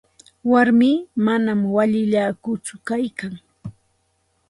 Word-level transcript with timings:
Warmii 0.51 0.95
manam 1.27 1.61
allillakutsu 1.83 2.75
kaykan. 2.87 3.33